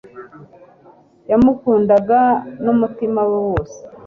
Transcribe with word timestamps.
yamukundaga 1.29 2.19
n'umutima 2.63 3.19
we 3.29 3.37
wose 3.47 3.77